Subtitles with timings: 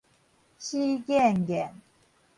[0.57, 1.71] 死癮癮